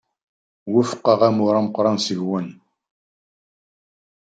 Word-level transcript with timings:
Wufqeɣ 0.71 1.19
amur 1.27 1.53
ameqran 1.59 1.97
seg-wen. 2.05 2.47